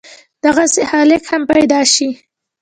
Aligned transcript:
دغسې 0.43 0.81
خلق 0.91 1.21
هم 1.29 1.41
کيدی 1.51 1.81
شي 1.93 2.09